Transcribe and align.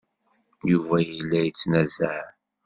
Yuba 0.71 0.97
yella 1.07 1.39
yettnazaɛ. 1.45 2.23